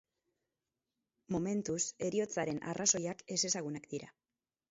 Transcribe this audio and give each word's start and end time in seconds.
Momentuz, 1.35 1.75
heriotzaren 2.07 2.59
arrazoiak 2.73 3.23
ezezagunak 3.37 3.89
dira. 3.95 4.13